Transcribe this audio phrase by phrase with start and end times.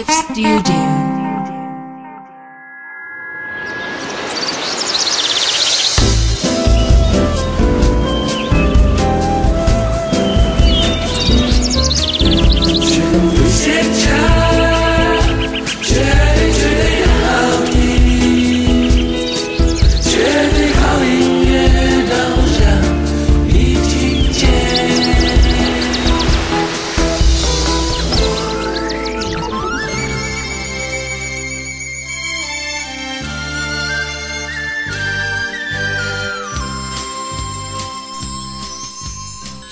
[0.00, 1.19] Live Studio.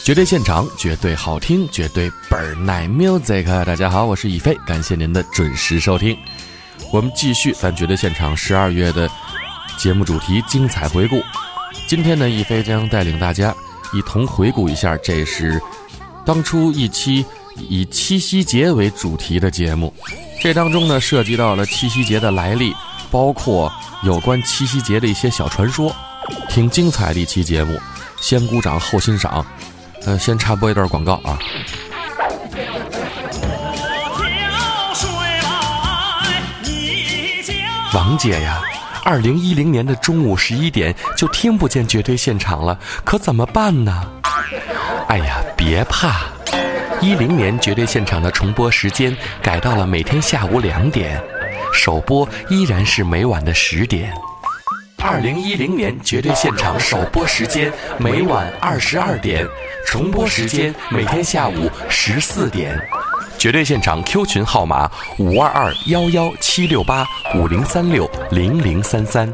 [0.09, 3.45] 绝对现场，绝对好听，绝对倍儿耐 music。
[3.67, 6.17] 大家好，我是一飞，感谢您的准时收听。
[6.91, 9.07] 我们继续咱绝对现场十二月的
[9.77, 11.23] 节目主题精彩回顾。
[11.87, 13.55] 今天呢，一飞将带领大家
[13.93, 15.61] 一同回顾一下，这是
[16.25, 17.23] 当初一期
[17.69, 19.93] 以七夕节为主题的节目。
[20.41, 22.75] 这当中呢，涉及到了七夕节的来历，
[23.11, 23.71] 包括
[24.03, 25.95] 有关七夕节的一些小传说。
[26.49, 27.79] 挺精彩的一期节目，
[28.23, 29.45] 先鼓掌后欣赏。
[30.09, 31.39] 呃，先插播一段广告啊。
[37.93, 38.63] 王姐呀，
[39.05, 44.11] 二零一零年的中午十一点就听不见绝对现场了，可怎么办呢？
[45.09, 46.23] 哎呀，别怕，
[47.03, 51.23] 一零年绝对现场的重播时间改到了每天下午两点，
[51.75, 54.11] 首播依然是每晚的十点。
[55.01, 59.47] 二零一零年绝对现场首播时间每晚二十二点，
[59.87, 62.77] 重播时间每天下午十四点。
[63.39, 69.33] 绝对现场 Q 群号码五二二幺幺七六八五零三六零零三三。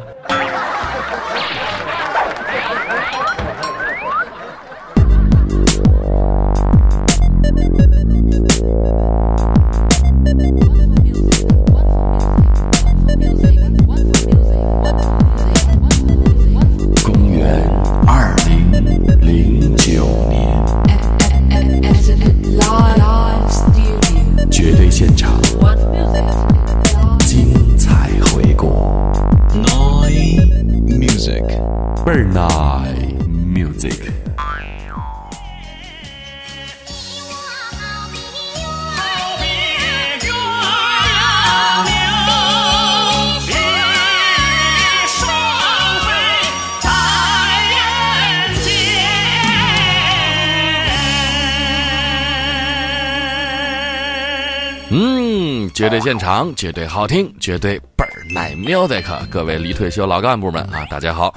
[56.05, 59.07] 现场，绝对好听，绝对倍儿耐 music。
[59.31, 61.35] 各位离退休老干部们啊，大家好！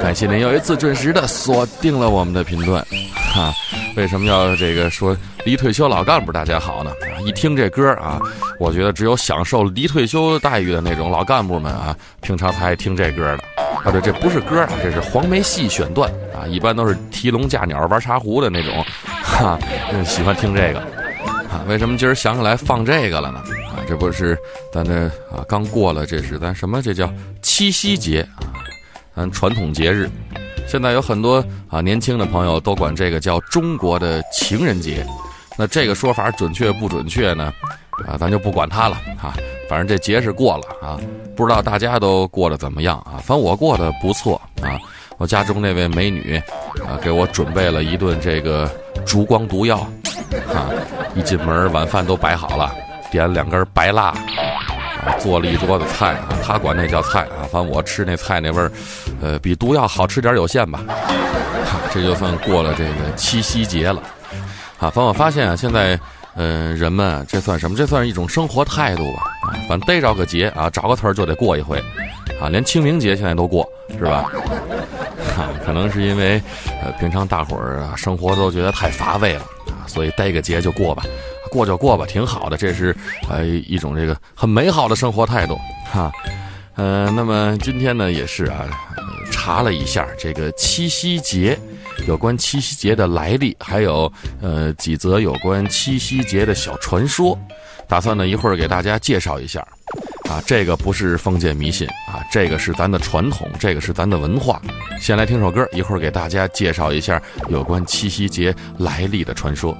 [0.00, 2.82] 感谢您又一次准时的锁定了我们的频段，
[3.34, 3.52] 哈、
[3.98, 6.90] 为什么要这个说离退休老干部大家好呢？
[7.26, 8.18] 一听这歌啊，
[8.58, 13.44] 我觉得只有享受离退休待遇的那种老干部们啊，平常才爱听这歌的。
[13.84, 18.82] 啊，对，这不是歌啊，这是黄梅戏选段啊，一般都是提笼架鸟、玩茶壶的那种，
[19.22, 19.58] 哈、
[19.92, 20.80] 嗯喜欢听这个。
[21.50, 23.42] 啊，为什么今儿想起来放这个了呢？
[23.90, 24.38] 这不是
[24.72, 26.80] 咱这啊刚过了，这是咱什么？
[26.80, 27.12] 这叫
[27.42, 28.54] 七夕节啊，
[29.16, 30.08] 咱传统节日。
[30.68, 35.04] 现在有很多啊年轻的朋友都管这个叫中国的情人节。
[35.58, 37.52] 那这个说法准确不准确呢？
[38.06, 39.34] 啊，咱就不管它了啊。
[39.68, 40.96] 反正这节是过了啊，
[41.34, 43.18] 不知道大家都过得怎么样啊？
[43.18, 44.78] 反正我过得不错啊。
[45.18, 46.40] 我家中那位美女
[46.86, 48.70] 啊，给我准备了一顿这个
[49.04, 49.78] 烛光毒药
[50.54, 50.70] 啊。
[51.16, 52.72] 一进门，晚饭都摆好了，
[53.10, 54.06] 点了两根白蜡，
[55.04, 56.28] 啊，做了一桌子菜啊。
[56.42, 58.72] 他管那叫菜啊，反正我吃那菜那味儿，
[59.20, 60.80] 呃，比毒药好吃点有限吧。
[60.86, 64.02] 哈，这就算过了这个七夕节了。
[64.78, 65.98] 啊，反正我发现啊，现在，
[66.34, 67.76] 呃，人们这算什么？
[67.76, 69.22] 这算是一种生活态度吧。
[69.42, 71.78] 啊，反正逮着个节啊，找个词儿就得过一回。
[72.40, 74.24] 啊，连清明节现在都过，是吧？
[75.36, 76.40] 哈、可能是因为，
[76.82, 81.04] 呃，平常大伙儿啊生活都觉得太乏味了啊，所以逮个节就过吧，
[81.50, 82.96] 过就过吧，挺好的，这是
[83.28, 85.58] 呃一种这个很美好的生活态度
[85.92, 86.10] 哈。
[86.76, 88.66] 呃，那么今天呢也是啊，
[89.30, 91.58] 查了一下这个七夕节，
[92.06, 94.10] 有关七夕节的来历，还有
[94.40, 97.38] 呃几则有关七夕节的小传说，
[97.86, 99.66] 打算呢一会儿给大家介绍一下。
[100.30, 104.62] 啊，这个不是封建迷信啊，这个是咱的传统，这个是咱的文化。
[105.00, 109.76] 先来听首歌，一会儿给大家介绍一下有关七夕节来历的传说。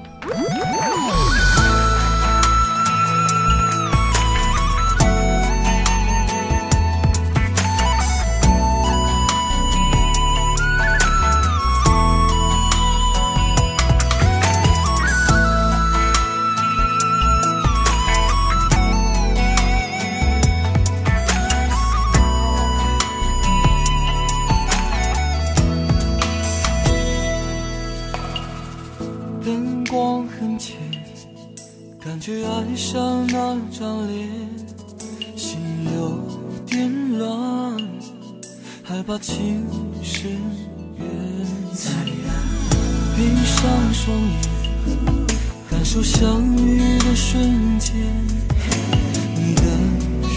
[44.03, 44.33] 双眼，
[45.69, 47.93] 感受相遇的瞬间，
[49.35, 49.61] 你的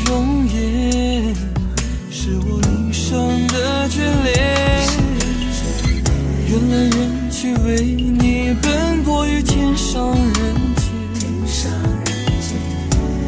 [0.05, 1.35] 容颜
[2.11, 4.35] 是我一生的眷恋。
[6.47, 10.35] 缘来缘去，为你奔波于天上人
[10.77, 11.73] 间，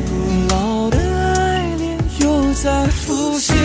[0.04, 0.10] 古
[0.50, 3.55] 老的爱恋又在浮现。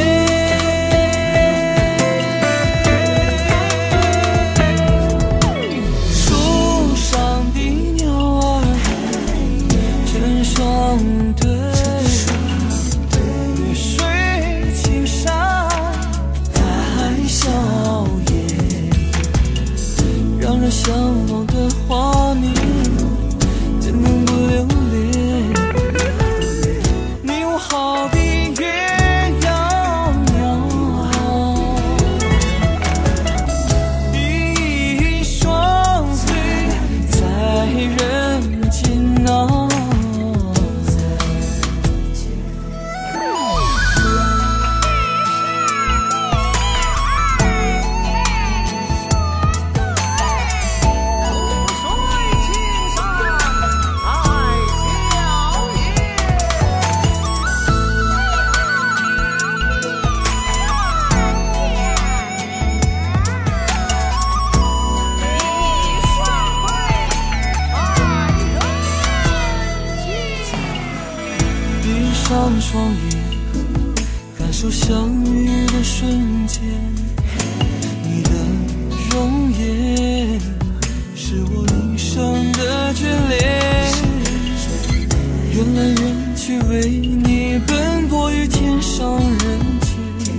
[85.96, 90.34] 远去，为你奔波于天上人间，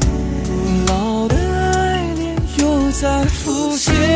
[0.00, 4.15] 古老的爱恋又在浮现。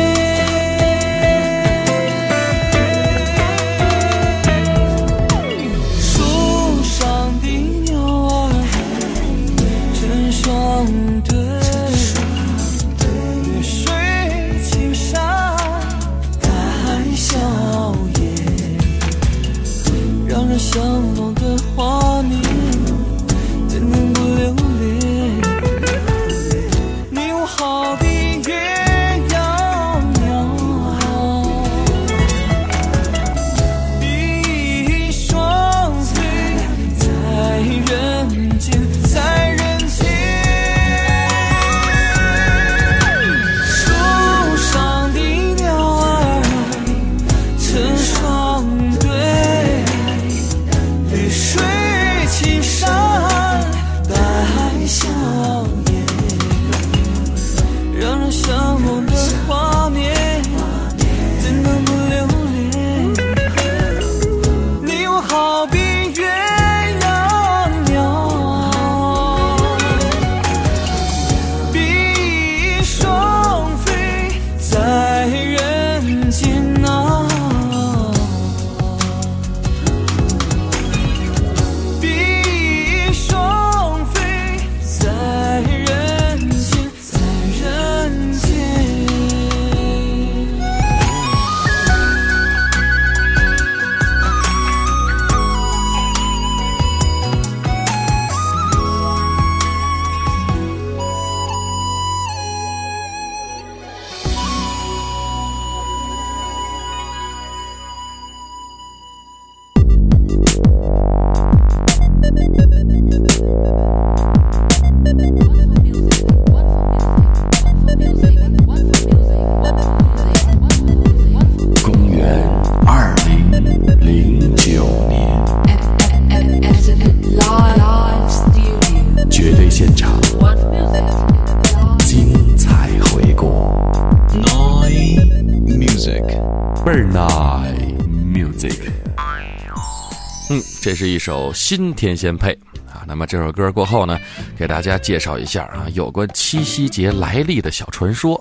[141.01, 142.51] 是一首新天仙配
[142.85, 143.01] 啊。
[143.07, 144.19] 那么这首歌过后呢，
[144.55, 148.39] 给大家介绍一下啊有关七夕节来历的小传说。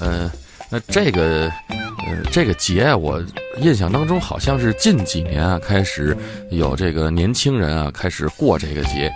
[0.00, 0.32] 呃，
[0.70, 1.52] 那这个
[1.98, 3.22] 呃这个节，我
[3.58, 6.16] 印象当中好像是近几年啊开始
[6.50, 9.12] 有这个年轻人啊开始过这个节。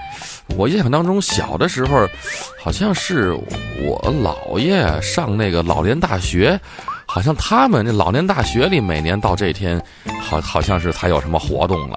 [0.48, 2.06] 我印象当中小的时候，
[2.62, 6.60] 好像是我姥爷上那个老年大学。
[7.06, 9.82] 好像他们这老年大学里每年到这天，
[10.22, 11.96] 好好像是才有什么活动了，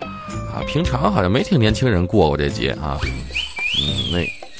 [0.54, 3.00] 啊，平常好像没听年轻人过过这节啊。
[3.02, 4.20] 嗯，那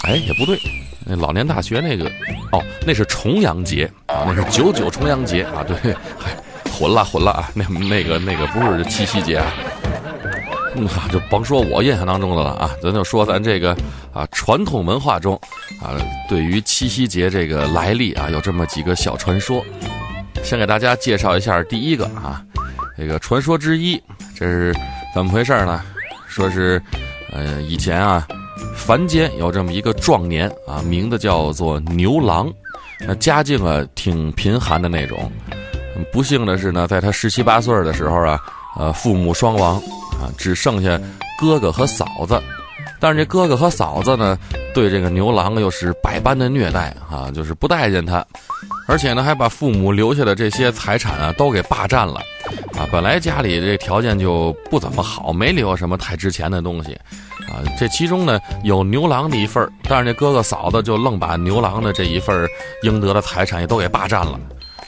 [0.10, 0.60] 哎也不对，
[1.06, 2.06] 那老年大学那个，
[2.52, 6.36] 哦，那是重阳节啊，那是九九重阳节啊，对，嗨，
[6.72, 9.54] 混了混了啊，那那个那个不是七夕节啊。
[10.76, 13.78] 嗯，就甭说我印象当中的了啊，咱就说咱这个
[14.12, 15.40] 啊传统文化中
[15.80, 15.94] 啊，
[16.28, 19.64] 对于七夕节这个来历啊，有这么几个小传说。
[20.44, 22.44] 先给大家介绍一下第一个啊，
[22.98, 24.02] 这个传说之一，
[24.36, 24.76] 这是
[25.14, 25.82] 怎么回事呢？
[26.28, 26.82] 说是，
[27.32, 28.28] 呃，以前啊，
[28.76, 32.52] 凡间有这么一个壮年啊，名字叫做牛郎，
[33.00, 35.32] 那家境啊挺贫寒的那种。
[36.12, 38.40] 不幸的是呢，在他十七八岁的时候啊，
[38.78, 39.82] 呃，父母双亡。
[40.22, 40.98] 啊，只剩下
[41.38, 42.40] 哥哥和嫂子，
[43.04, 44.40] 但是这哥哥和嫂子呢，
[44.74, 48.26] 对这个牛郎又是百般的虐待啊，就是不待见他，
[48.88, 52.22] 而且呢，还把父母留下的这些财产啊都给霸占了，
[52.78, 56.94] 啊，本来家里这条件就不怎么好，没留什么太值钱的东西，
[57.52, 62.48] 啊，这其中呢有牛郎的一份但是这哥哥嫂子就愣把牛郎的这一份
[62.84, 64.40] 应得的财产也都给霸占了，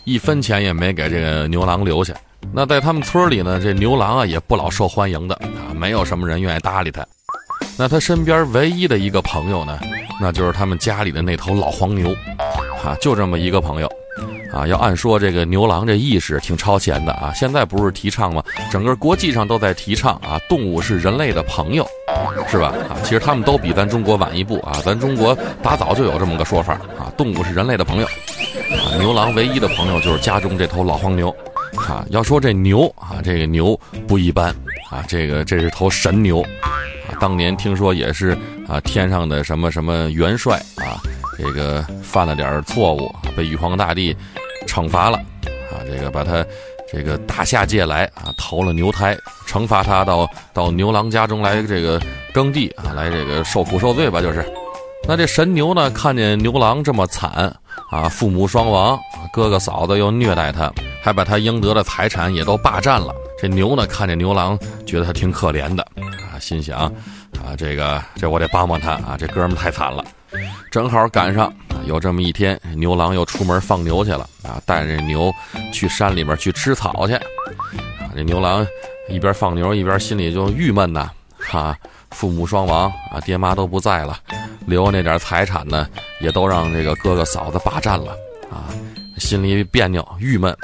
[0.05, 2.13] 一分钱也没给这个牛郎留下。
[2.53, 7.05] 那在他们村里呢，这牛郎啊也不老受欢迎的啊，没有什么人愿意搭理他。
[7.77, 9.79] 那他身边唯一的一个朋友呢，
[10.22, 12.10] 那就是他们家里的那头老黄牛，
[12.84, 13.91] 啊，就这么一个朋友，
[14.53, 18.41] 啊，要按说这个牛郎这意识挺超前的啊，现在不是提倡吗？
[18.72, 21.86] 整个国际上都在提倡啊，动物是人类的朋友，
[22.50, 22.74] 是吧？
[22.89, 31.36] 啊，其实他们都比咱中国晚一步啊，咱中国打早就有这么个说法啊，动物是人类的朋友，啊，牛郎唯一的朋友就是家中这头老黄牛。
[31.75, 33.77] 啊，要说这牛啊，这个牛
[34.08, 34.55] 不一般
[34.89, 36.41] 啊，这个这是头神牛。
[37.19, 41.01] 当年听说也是啊，天上的什么什么元帅啊，
[41.38, 44.15] 这个犯了点错误，被玉皇大帝
[44.67, 45.17] 惩罚了
[45.72, 45.81] 啊。
[45.89, 46.45] 这个把他
[46.91, 49.17] 这个打下界来啊，投了牛胎，
[49.48, 52.01] 惩罚他到到牛郎家中来这个
[52.34, 54.45] 耕地啊，来这个受苦受罪吧，就是。
[55.07, 57.31] 那这神牛呢，看见牛郎这么惨
[57.91, 59.00] 啊，父母双亡，
[59.31, 60.71] 哥哥嫂子又虐待他。
[61.03, 63.13] 还把他应得的财产也都霸占了。
[63.39, 64.57] 这牛呢，看见牛郎，
[64.88, 65.83] 觉得他挺可怜的
[66.33, 70.03] 啊，心想啊，这个这我得帮帮他啊，这哥们太惨了。
[70.71, 71.53] 正好赶上
[71.85, 75.31] 有这么一天，牛郎又出门放牛去了啊，带着牛
[75.71, 77.13] 去山里面去吃草去。
[77.13, 78.65] 啊，这牛郎
[79.07, 81.77] 一边放牛一边心里就郁闷呐，哈，
[82.09, 84.17] 父母双亡啊，爹妈都不在了，
[84.65, 85.88] 留那点财产呢，
[86.19, 88.12] 也都让这个哥哥嫂子霸占了
[88.50, 88.69] 啊，
[89.17, 90.55] 心里别扭郁闷。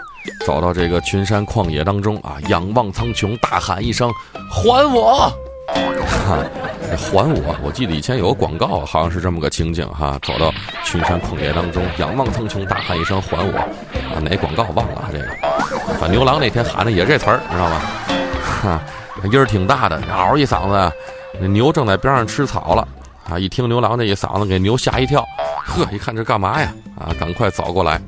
[0.45, 4.13] 走到这个群山旷野当中啊，仰望苍穹，大喊一声
[4.51, 5.31] ：“还我！”
[6.27, 6.37] 哈，
[6.95, 7.55] 还我！
[7.63, 10.19] 我记得以前有个广告，好像是这么个情景哈。
[10.21, 10.53] 走到
[10.85, 13.57] 群山旷野当中，仰望苍穹，大喊一声：“还我！”
[14.13, 15.09] 啊，哪广告忘了？
[15.11, 17.81] 这个，反牛郎那天喊的也这词儿，知道吗？
[18.61, 18.81] 哈，
[19.31, 20.91] 音儿挺大的，嗷一嗓子，
[21.39, 22.87] 那牛正在边上吃草了
[23.29, 23.39] 啊！
[23.39, 25.25] 一听牛郎这一嗓子，给牛吓一跳，
[25.65, 26.73] 呵，一看这干嘛呀？
[26.99, 28.01] 啊，赶快走过来。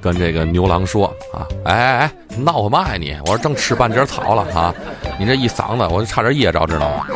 [0.00, 3.16] 跟这个牛郎说啊，哎哎哎，闹什么呀你？
[3.22, 4.72] 我说正吃半截草了哈，
[5.18, 7.06] 你这一嗓子，我就差点噎着，知道吗？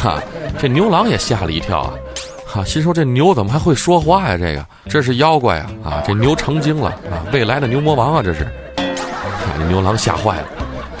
[0.00, 0.22] 哈，
[0.56, 1.94] 这牛郎也吓了一跳啊，
[2.46, 4.36] 哈，心说这牛怎么还会说话呀？
[4.36, 5.70] 这个这是妖怪啊！
[5.84, 8.46] 啊，这牛成精了啊，未来的牛魔王啊，这是。
[8.76, 10.46] 这牛郎吓坏了，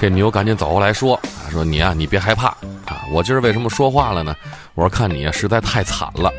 [0.00, 2.48] 这牛赶紧走过来说啊，说你啊，你别害怕
[2.84, 4.34] 啊，我今儿为什么说话了呢？
[4.78, 6.30] 我说看你啊，实在太惨了，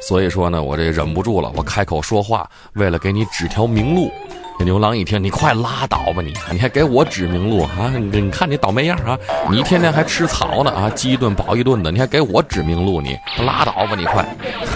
[0.00, 4.08] 所以说呢，我这忍不住了，我开口说话，为了给你指条明路。
[4.56, 6.32] 这牛郎一听，你快拉倒吧你！
[6.52, 7.90] 你还给我指明路啊？
[7.96, 9.18] 你看你倒霉样啊！
[9.50, 13.18] 你天天还吃草呢啊，饥一顿饱一顿的，你还给我指明路你？
[13.44, 14.24] 拉倒吧你快！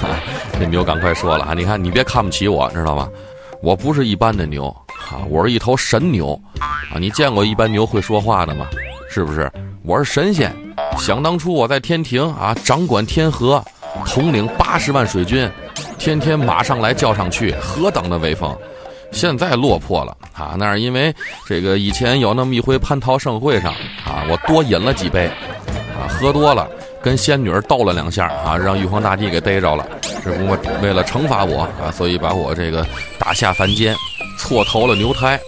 [0.59, 3.09] 这牛赶快说了啊，你看你别看不起我，知道吗？
[3.63, 4.67] 我不是一般的牛
[5.13, 6.99] 啊，我是一头神牛啊！
[6.99, 8.67] 你见过一般牛会说话的吗？
[9.09, 9.49] 是不是？
[9.85, 10.53] 我是神仙。
[10.99, 13.63] 想当初我在天庭啊，掌管天河，
[14.07, 15.51] 统领八十万水军，
[15.99, 18.57] 天天马上来叫上去，何等的威风！
[19.11, 20.55] 现在落魄了啊！
[20.57, 21.15] 那是因为
[21.47, 23.73] 这个以前有那么一回蟠桃盛会上
[24.07, 26.67] 啊，我多饮了几杯，啊，喝多了
[27.03, 29.87] 跟仙女斗了两下啊，让玉皇大帝给逮着了。
[30.25, 30.47] 这不
[30.81, 32.87] 为了惩罚我啊，所以把我这个
[33.19, 33.95] 打下凡间，
[34.39, 35.39] 错投了牛胎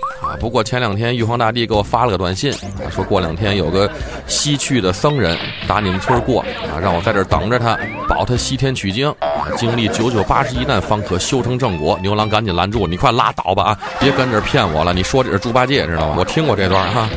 [0.41, 3.91] 不过前两天玉皇大帝给我发了个短信啊，说过两天有个
[4.27, 9.49] 西去的僧人打你们村过啊，让我在这等着他，保他西天取经啊。
[9.57, 11.99] 经历九九八十一难方可修成正果。
[12.03, 13.79] 牛郎赶紧拦住，你快拉倒吧啊！
[14.01, 14.93] 别跟这儿骗我了。
[14.93, 16.17] 你说这是猪八戒知道吗？
[16.19, 17.09] 我听过这段哈。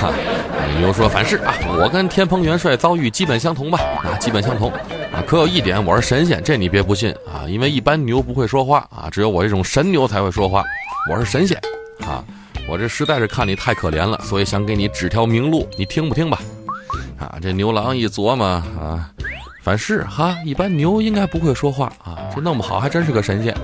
[0.00, 0.12] 哈，
[0.78, 3.78] 牛说凡事啊，我跟天蓬元帅遭遇基本相同吧？
[4.04, 4.70] 啊，基本相同。
[4.70, 7.48] 啊，可有一点，我是神仙，这你别不信啊。
[7.48, 10.62] 因为一般牛不会说话啊，只有我这种神牛才会说话。
[11.10, 11.58] 我是神仙，
[12.06, 12.22] 啊，
[12.68, 16.40] 我这实在是看你太可怜了，所以想给你指条明路，你听不听吧？
[17.18, 19.10] 啊，这牛郎一琢磨啊，
[19.62, 23.54] 反是哈，一般牛应该不会说话啊，这弄不好还真是个神仙。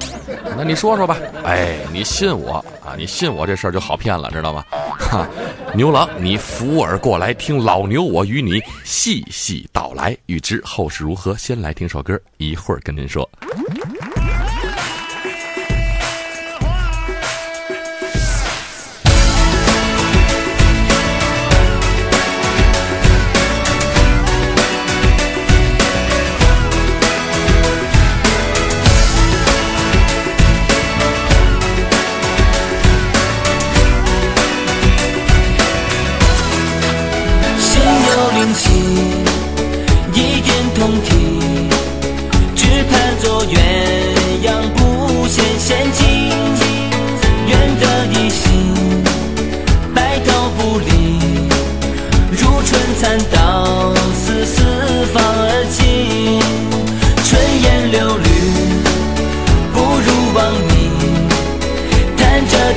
[0.56, 4.64] 那你说说吧，哎，你信我啊，你信我这事儿就好骗了，知道吗？
[4.98, 5.26] 哈，
[5.74, 13.28] 牛郎，你扶耳过来，听老牛我与你细细道来，欲知后事如何，先来听首歌，一会儿跟您说。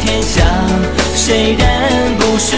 [0.03, 0.43] 天下，
[1.15, 2.55] 谁人不是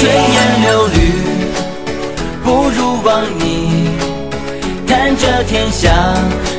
[0.00, 0.06] 炊。
[0.06, 0.96] 烟柳绿，
[2.42, 3.90] 不如忘你。
[4.86, 5.92] 看这天下，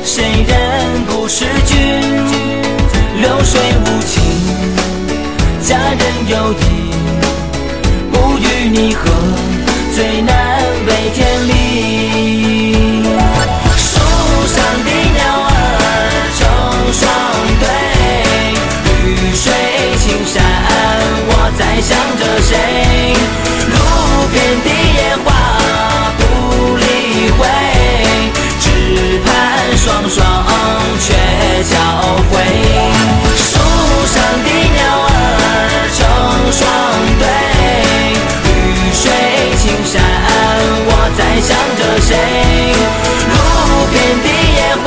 [0.04, 1.76] 谁人不识君？
[3.20, 4.22] 流水无情，
[5.60, 6.92] 佳人有意，
[8.12, 9.10] 不与你合，
[22.42, 23.14] 谁？
[23.70, 23.74] 路
[24.32, 25.26] 边的野花
[26.18, 26.20] 不
[26.76, 26.82] 理
[27.38, 27.40] 会，
[28.60, 28.64] 只
[29.24, 29.28] 盼
[29.76, 30.20] 双双
[30.98, 31.04] 鹊
[31.64, 31.72] 桥
[32.30, 32.32] 会。
[33.36, 33.48] 树
[34.06, 34.78] 上的鸟
[35.08, 35.10] 儿
[35.96, 36.00] 成
[36.52, 36.60] 双
[37.18, 37.24] 对，
[38.44, 38.46] 绿
[38.92, 39.02] 水
[39.58, 39.94] 青山，
[40.86, 42.10] 我在想着谁？
[43.28, 43.34] 路
[43.90, 44.86] 边的野花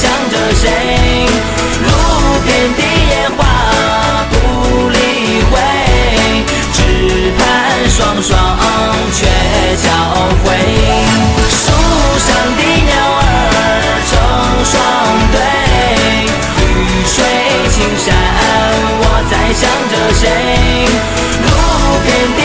[0.00, 0.64] 想着谁？
[1.82, 1.90] 路
[2.44, 2.80] 边的
[3.10, 3.40] 野花
[4.30, 4.34] 不
[4.90, 4.96] 理
[5.50, 5.54] 会，
[6.72, 6.78] 只
[7.36, 7.42] 盼
[7.90, 8.30] 双双
[9.12, 9.18] 鹊
[9.82, 9.84] 桥
[10.44, 10.46] 会。
[11.50, 11.60] 树
[12.20, 13.22] 上的鸟儿
[14.08, 14.10] 成
[14.70, 14.72] 双
[15.32, 15.36] 对，
[16.58, 16.62] 绿
[17.04, 17.16] 水
[17.74, 18.06] 青山，
[19.00, 20.22] 我在想着谁？
[21.42, 21.46] 路
[22.04, 22.40] 边的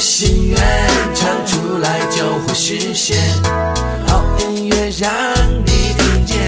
[0.00, 0.58] 心愿，
[1.14, 3.18] 唱出来就会实现。
[4.06, 5.12] 好音乐让
[5.66, 6.38] 你听见。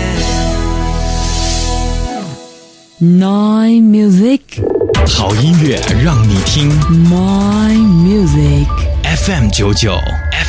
[2.99, 4.41] Nine Music,
[5.07, 6.71] 好音乐让你听
[7.11, 9.99] My Music，，FM 九九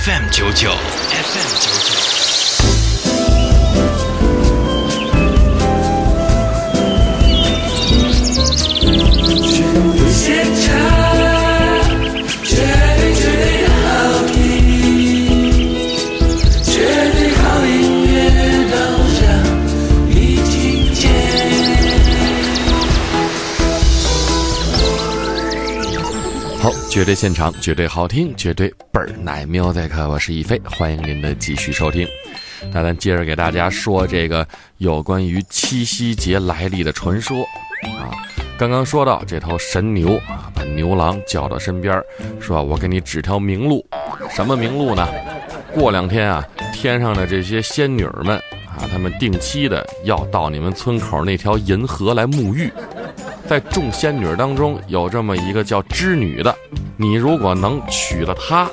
[0.06, 0.70] ，FM 九九
[1.10, 1.83] ，FM 九九。
[26.94, 30.08] 绝对现场，绝对好听，绝对倍儿奶 music。
[30.08, 32.08] 我是一飞，欢迎您的继续收听。
[32.72, 37.42] 那咱接着给大家说这个有关于七夕节来历的传说
[37.98, 38.14] 啊。
[38.60, 42.00] 刚刚说到这头神牛啊，把牛郎叫到身边，
[42.40, 43.84] 说：“我给你指条明路。
[44.30, 45.10] 什么明路呢？
[45.74, 48.38] 过两天啊，天上的这些仙女们
[48.78, 52.72] 啊，她们定期的要到你们村口那条银河来沐浴。
[53.54, 56.56] 在众仙女当中，有这么一个叫织女的，
[56.98, 58.68] 你如果能娶了她，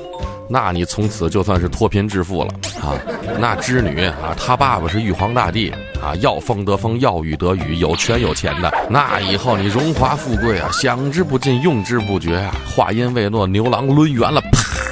[0.48, 2.48] 那你从此就算是脱贫致富了
[2.80, 2.96] 啊！
[3.38, 5.70] 那织女啊，她爸爸是玉皇大帝
[6.02, 8.72] 啊，要风得风，要雨得雨，有权有钱的。
[8.88, 12.54] 那以后你荣华富贵啊，享之不尽，用之不绝啊！
[12.74, 14.40] 话音未落，牛郎抡圆了，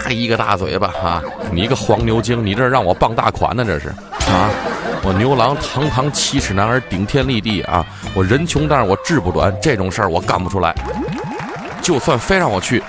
[0.05, 1.23] 啪一个大嘴巴啊！
[1.51, 3.65] 你个黄牛精，你这让我傍大款呢？
[3.65, 3.89] 这是
[4.31, 4.51] 啊！
[5.03, 7.85] 我牛郎堂堂七尺男儿，顶天立地啊！
[8.15, 10.75] 我人穷，但是我志不短，这种事儿我干不出来。
[11.81, 12.83] 就算非让我去，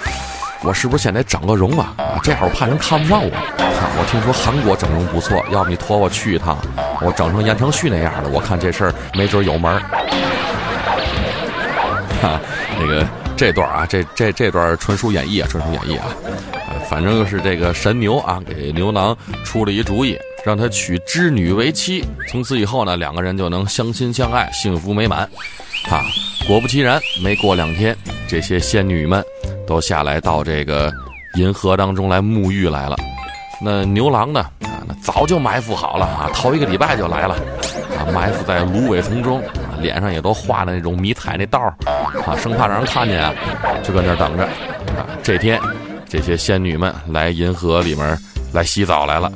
[0.61, 1.93] 我是不是先得整个容啊？
[1.97, 3.29] 啊，这会我怕人看不上我。
[3.29, 6.57] 啊，我听说韩国整容不错，要不你托我去一趟，
[7.01, 9.79] 我整成言承旭那样的，我看这事儿没准有门儿。
[12.21, 12.39] 哈，
[12.77, 16.07] 那个这段啊，这这这段纯属演绎啊，纯属演绎啊。
[16.89, 22.03] 反正就是这个神牛啊，给牛郎出了一主意，让他娶织女为妻。
[22.29, 25.19] 从此以后呢，两个人就能相亲相爱，幸福美满。
[25.89, 26.03] 啊，
[26.47, 27.95] 果不其然，没过两天，
[28.27, 29.23] 这些仙女们
[29.65, 30.91] 都下来到这个
[31.35, 32.95] 银河当中来沐浴来了。
[33.61, 34.41] 那牛郎呢？
[34.61, 37.35] 啊，那早就埋伏好了啊，头一个礼拜就来了，
[37.97, 41.73] 啊，埋伏在芦苇丛中，啊，脸上也都画的那种迷彩那道儿，
[42.25, 43.33] 啊，生怕让人看见啊，
[43.83, 44.43] 就搁那儿等着。
[44.43, 45.59] 啊，这天，
[46.07, 48.17] 这些仙女们来银河里面
[48.53, 49.31] 来洗澡来了。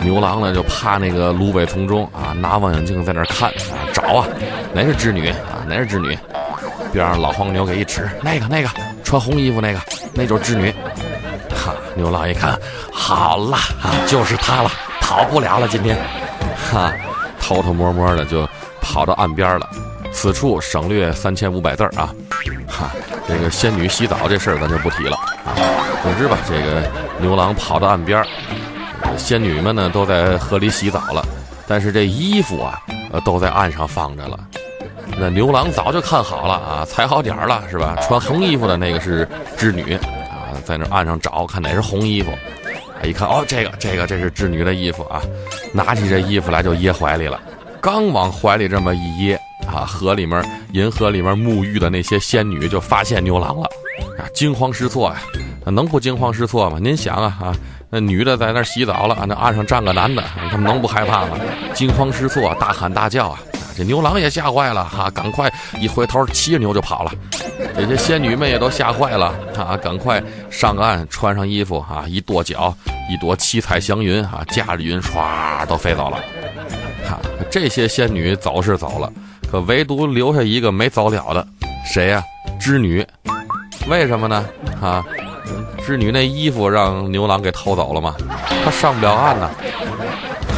[0.00, 4.26] 牛郎呢就趴那个芦苇丛中啊，拿望远镜在那儿看啊，找啊，
[4.72, 6.16] 哪是织女啊，哪是织女？
[6.92, 8.68] 边上老黄牛给一指，那个那个
[9.04, 9.80] 穿红衣服那个，
[10.14, 10.70] 那就是织女。
[11.50, 12.58] 哈，牛郎一看，
[12.92, 15.98] 好了啊，就是她了，跑不了了，今天，
[16.70, 16.92] 哈，
[17.40, 18.48] 偷偷摸摸的就
[18.80, 19.68] 跑到岸边了。
[20.10, 22.14] 此处省略三千五百字儿啊，
[22.66, 22.90] 哈，
[23.26, 25.52] 这个仙女洗澡这事儿咱就不提了啊。
[26.02, 28.24] 总之吧，这个牛郎跑到岸边。
[29.16, 31.26] 仙女们呢都在河里洗澡了，
[31.66, 32.80] 但是这衣服啊，
[33.12, 34.38] 呃，都在岸上放着了。
[35.18, 37.96] 那牛郎早就看好了啊，踩好点儿了是吧？
[38.02, 45.20] 穿红衣服的那个是织女啊，在那岸上找看哪是红衣服，啊，一看哦，这个这个这是织女的衣服啊，
[45.72, 47.40] 拿起这衣服来就掖怀里了。
[47.80, 49.34] 刚往怀里这么一掖
[49.66, 53.64] 啊，河里面银河里面沐浴的那些仙女就发现牛郎了，
[54.18, 55.16] 啊，惊慌失措呀，
[55.64, 56.78] 能不惊慌失措吗？
[56.80, 57.56] 您想啊啊。
[57.90, 61.38] 那女的在那洗澡了，那岸上站个男的，他们能不害怕吗？
[61.72, 63.40] 惊慌失措，大喊大叫啊！
[63.76, 67.12] 这牛郎也吓坏了，哈，赶快一回头，骑着牛就跑了。
[67.74, 72.76] 这些仙女们也都吓坏了，啊，赶快上岸，穿上衣服，啊，一跺脚，
[73.08, 76.18] 一朵七彩祥云，啊，驾着云唰都飞走了。
[77.08, 77.18] 哈，
[77.50, 79.10] 这些仙女走是走了，
[79.50, 81.46] 可唯独留下一个没走了的，
[81.86, 82.22] 谁呀？
[82.60, 83.06] 织女。
[83.88, 84.44] 为什么呢？
[84.82, 85.06] 啊？
[85.84, 88.14] 织女那衣服让牛郎给偷走了吗？
[88.64, 89.50] 他上不了岸呢。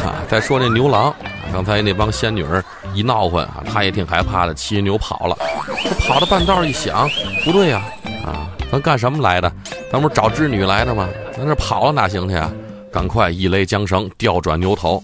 [0.03, 1.13] 啊，再说那牛郎，
[1.53, 5.37] 刚才那帮仙女儿一闹混啊，他也挺害怕的，骑牛跑了。
[5.83, 7.09] 他跑到半道一想，
[7.45, 7.81] 不对呀，
[8.25, 9.51] 啊，咱干什么来的？
[9.91, 11.07] 咱不是找织女来的吗？
[11.37, 12.51] 咱这跑了哪行去啊？
[12.91, 15.01] 赶快一勒缰绳，调转牛头，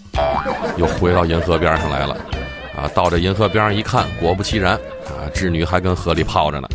[0.76, 2.17] 又回到银河边上来了。
[2.76, 4.73] 啊，到这银河边上一看，果不其然，
[5.06, 6.67] 啊，织女还跟河里泡着呢，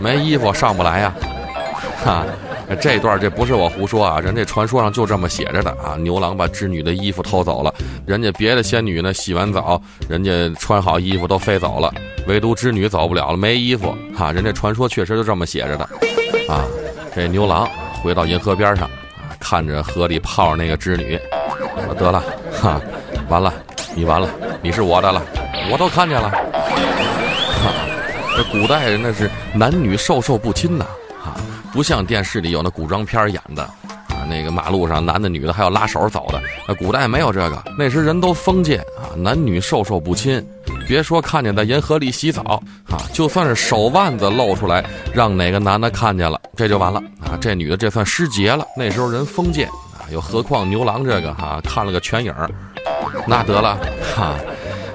[0.00, 1.14] 没衣服上不来呀。
[2.04, 2.24] 哈，
[2.80, 5.96] 这段这不是我胡说啊，人家传说上就这么写着的啊。
[5.98, 7.72] 牛郎把织女的衣服偷走了，
[8.06, 11.92] 人家别的仙女呢洗完澡，人家穿好衣服都飞走了，
[12.26, 13.94] 唯独织女走不了了，没衣服。
[14.16, 15.84] 哈，人家传说确实就这么写着的，
[16.48, 16.64] 啊，
[17.14, 17.68] 这牛郎
[18.02, 21.18] 回到银河边上，啊，看着河里泡着那个织女，
[21.98, 22.80] 得了，哈，
[23.28, 23.52] 完了，
[23.94, 24.28] 你完了，
[24.62, 25.22] 你是我的了，
[25.70, 26.30] 我都看见了。
[26.30, 27.72] 哈，
[28.36, 30.86] 这古代人那是男女授受不亲呐。
[31.72, 36.40] 不像电视里有那古装片演的，啊，那个马路上男的女的还要拉手走的。
[36.66, 40.44] 那古代没有这个，那时人都封建啊，男女授受不亲。
[40.88, 48.66] 别说看见在银河里洗澡啊，就算是手腕子露出来，让哪个男的看见了，这就完了啊，这女的这算失节了。
[48.76, 52.34] 那时候人封建啊，又何况牛郎这个哈看了个全影，
[53.26, 53.78] 那得了
[54.16, 54.34] 哈，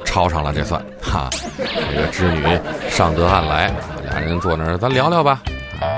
[0.04, 1.30] 抄上了这算哈。
[1.58, 2.44] 这个织女
[2.90, 5.42] 上得岸来，俩人坐那儿，咱聊聊吧。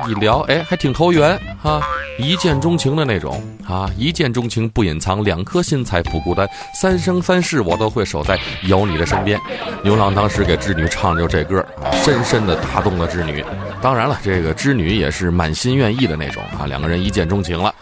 [0.08, 1.82] 一聊，哎，还挺投缘哈、
[2.18, 9.40] 一见钟情的那种啊，一见钟情不隐藏，两颗心才不孤单，三生三世我都会守在有你的身边。
[9.84, 13.44] 牛郎当时给织女唱的就这歌啊，深深的打动了织女。
[13.82, 17.74] 当然了，这个织女也是满心愿意的那种啊，两个人一见钟情了。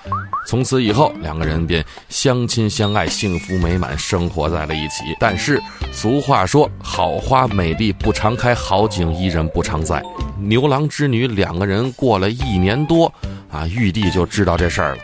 [0.45, 5.03] 从此以后，两个人便相亲相爱，幸福美满，生活在了一起。
[5.19, 5.59] 但是
[5.91, 10.03] 俗话说，好花美丽不常开，好景伊人不常在。
[10.39, 13.11] 牛郎织女两个人过了一年多，
[13.51, 15.01] 啊，玉帝就知道这事儿了。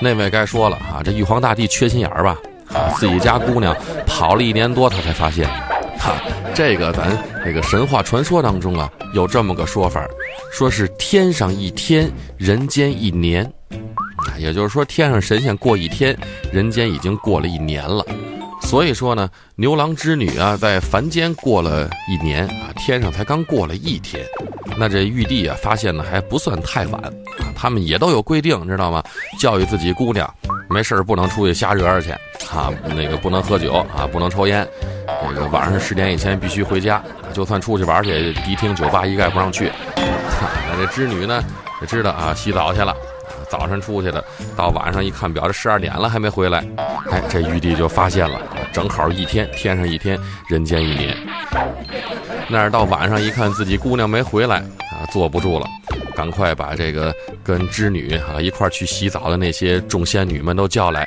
[0.00, 2.36] 那位该说了啊，这玉皇大帝缺心眼儿吧？
[2.72, 5.48] 啊，自己家姑娘跑了一年多，他才发现，
[5.98, 6.16] 哈、
[6.52, 10.04] 这个咱这个神话传说当中啊，有这么个说法，
[10.50, 13.48] 说是天上一天，人间一年。
[14.38, 16.16] 也就是说，天上神仙过一天，
[16.52, 18.04] 人间已经过了一年了。
[18.62, 24.24] 所以说呢，牛郎织女啊，在凡间过了一年啊，天上才刚过了一天。
[24.76, 27.10] 那这玉帝啊，发现呢还不算太晚啊。
[27.54, 29.02] 他们也都有规定，知道吗？
[29.38, 30.28] 教育自己姑娘，
[30.68, 32.10] 没事儿不能出去瞎惹去
[32.50, 34.66] 啊，那个不能喝酒啊，不能抽烟。
[35.34, 39.70] 这个晚上十点以前必须回家，就算出去玩去，迪厅、酒吧一概不让去。
[39.96, 41.44] 那这织女呢，
[41.80, 42.96] 也知道啊，洗澡去了。
[43.54, 44.24] 早晨出去的，
[44.56, 46.64] 到晚上一看表，这十二点了还没回来，
[47.12, 48.40] 哎，这玉帝就发现了，
[48.72, 51.16] 正好一天，天上一天，人间一年。
[52.48, 54.56] 那儿到晚上一看自己姑娘没回来
[54.90, 55.66] 啊，坐不住了，
[56.16, 57.14] 赶快把这个
[57.44, 61.02] 跟织女啊一块儿去洗澡的那些众仙女们都叫来，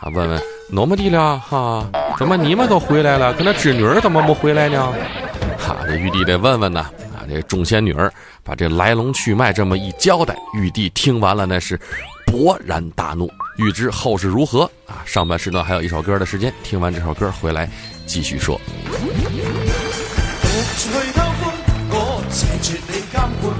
[0.00, 1.86] 啊，问问哪么地了哈？
[2.18, 4.92] 怎么你们都回来了，可那织女儿怎么没回来呢？
[5.56, 6.80] 哈，这玉帝得问问呐。
[7.14, 8.12] 啊，这众仙女儿
[8.44, 11.78] 把这来龙去脉这么一交代，玉帝听完了那是
[12.26, 13.30] 勃然大怒。
[13.56, 15.02] 欲知后事如何啊？
[15.04, 17.70] 上半时段还有一首歌的时间，听完这首歌回来
[18.06, 18.60] 继续说。
[18.90, 18.98] 獨
[20.74, 20.90] 自
[22.62, 23.52] 去偷歡，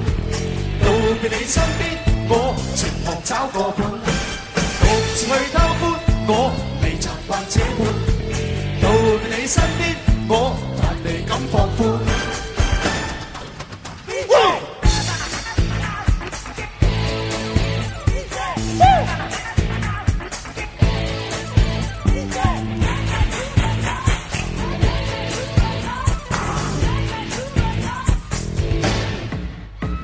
[11.78, 12.01] 我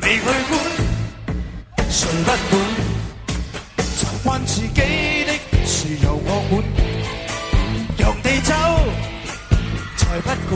[0.08, 0.16] 未。
[0.16, 0.32] 去管，
[1.90, 2.56] 誰不管？
[3.98, 4.80] 就關自己
[5.26, 5.30] 的
[5.66, 6.52] 事由我管，
[7.98, 8.54] 讓地走
[9.96, 10.52] 才不管。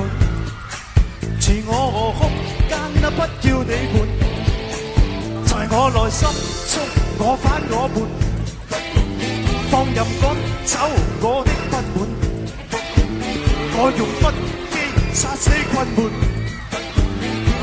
[1.38, 2.20] 自我和空
[2.68, 3.94] 間啊，不要你管，
[5.46, 6.20] 在我內心
[6.72, 6.72] 中
[7.18, 7.94] 我反我叛，
[9.70, 10.24] 放任趕
[10.64, 10.72] 走
[11.20, 12.00] 我的不滿，
[13.76, 14.24] 我用不
[14.70, 14.74] 羈
[15.12, 15.98] 殺死困悶。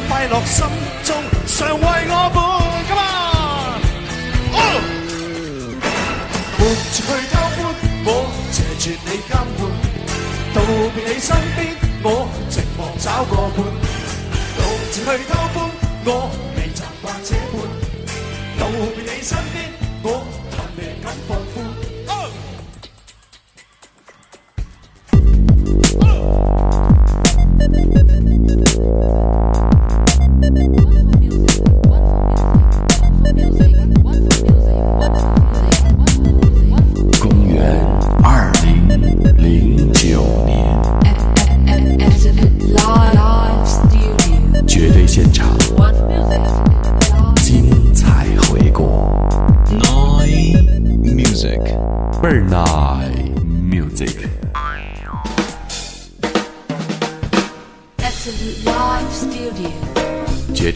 [0.07, 0.65] 快樂心
[1.03, 1.15] 中
[1.59, 2.39] 常为我伴
[2.87, 3.03] ，Come
[4.55, 4.63] on！
[6.57, 6.61] 瞞
[6.95, 7.59] 住去偷歡，
[8.05, 8.07] 我
[8.53, 9.61] 謝絕你監管。
[10.53, 10.57] 道
[10.95, 11.59] 别你身边，
[12.01, 12.07] 我
[12.49, 13.59] 寂寞找个伴。
[14.55, 14.57] 独
[14.89, 15.55] 自去偷欢，
[16.05, 16.07] 我
[16.55, 17.53] 未習慣這般。
[18.57, 18.61] 道
[18.95, 19.55] 别你身边，
[20.01, 20.07] 我
[20.55, 21.78] 還未敢放宽。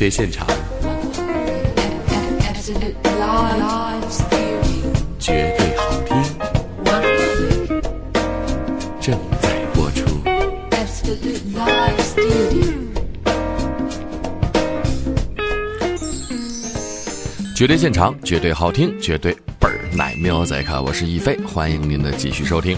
[0.10, 0.48] 现场。
[5.20, 6.22] 绝对好听
[9.00, 10.06] 正在播出
[17.56, 22.78] 绝对现场绝对好听绝对倍儿奶喵仔看我是一飞欢迎您的继续收听。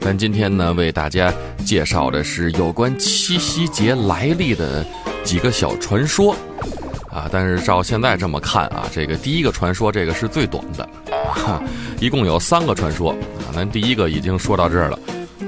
[0.00, 1.32] 咱今天呢为大家
[1.64, 4.84] 介绍的是有关七夕节来历的
[5.26, 6.34] 几个小传说
[7.10, 7.28] 啊。
[7.30, 10.88] 但是照现在这么看啊，这个第一个传说这个是最短的，
[11.34, 11.60] 哈，
[12.00, 13.52] 一共有三个传说啊。
[13.52, 14.98] 咱第一个已经说到这儿了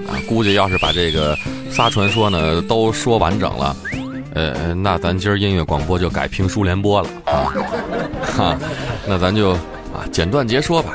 [0.09, 1.37] 啊，估计要是把这个
[1.71, 3.77] 仨传说呢都说完整了，
[4.35, 7.55] 呃，那咱今儿音乐广播就改评书联播了啊。
[8.37, 8.59] 哈，
[9.07, 10.91] 那咱就啊简短截说吧。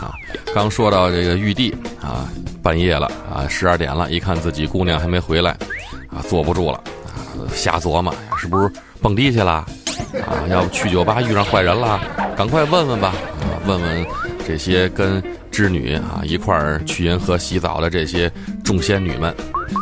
[0.00, 0.10] 啊，
[0.54, 2.28] 刚说到这个玉帝啊，
[2.62, 5.52] 半夜了啊，十二点了，一看自己姑娘还没回来，
[6.08, 6.82] 啊，坐不住了，
[7.54, 8.70] 瞎琢磨是不是
[9.00, 9.66] 蹦迪去了
[10.26, 12.00] 啊，要不去酒吧遇上坏人了，
[12.36, 13.12] 赶快问问吧，
[13.66, 14.06] 问问
[14.46, 18.30] 这些跟织女啊一块儿去银河洗澡的这些
[18.64, 19.30] 众仙女们，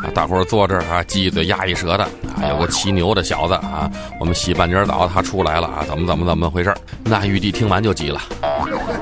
[0.05, 8.21] 啊，大伙儿坐这儿啊，鸡一嘴鸭一舌的，啊，有个骑牛的小子啊，我们洗半截澡他出来了啊，怎么怎么怎么回事那玉帝听完就急了。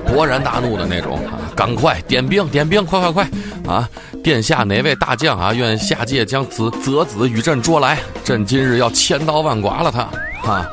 [0.06, 1.38] 勃然大怒的那种啊！
[1.54, 3.30] 赶快点兵，点兵，快快快！
[3.72, 3.88] 啊，
[4.22, 7.98] 殿下哪位大将啊，愿下界将此泽子与朕捉来？
[8.22, 10.08] 朕今日要千刀万剐了他！
[10.42, 10.66] 哈！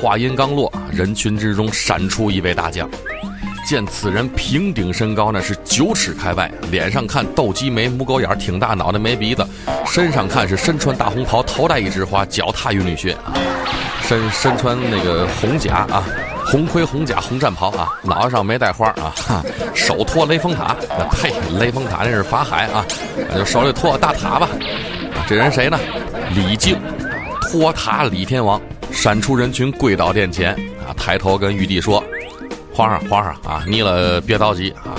[0.00, 2.88] 话音刚落，人群之中闪出一位大将。
[3.66, 9.44] 见此人平顶身高呢是九尺开外，脸上看斗鸡眉、母狗眼，挺大脑袋没鼻子，
[9.86, 13.34] 身上看是身穿大红袍，头戴一枝花，脚踏玉女靴啊，
[14.02, 16.04] 身身穿那个红甲啊。
[16.46, 19.42] 红盔红甲红战袍啊，脑袋上没带花啊， 哈，
[19.74, 22.84] 手托雷峰塔，那呸，雷峰塔那是法海啊，
[23.30, 24.48] 那就手里托个大塔吧。
[25.26, 25.78] 这人谁呢？
[26.34, 26.78] 李靖，
[27.42, 30.52] 托塔李天王，闪出人群，跪倒殿前
[30.86, 32.02] 啊，抬头跟玉帝说
[32.74, 34.94] ：“皇上，皇上啊，你了别着急啊，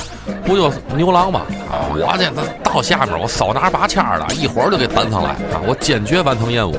[0.45, 1.41] 不就牛郎吗？
[1.69, 2.31] 啊，我这
[2.63, 6.75] 到下面我手拿把掐的，一会儿就给搬上来啊，我坚决完成任务。”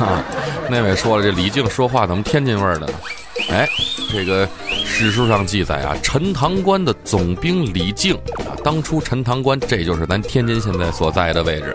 [0.00, 0.22] 哈，
[0.68, 2.92] 那位说了，这李靖说话怎么天津味儿的呢？
[3.50, 3.68] 哎，
[4.10, 4.48] 这个
[4.84, 8.14] 史书上记载啊，陈塘关的总兵李靖
[8.46, 11.74] 啊，当初陈塘关这就是咱天津现在所在的位置，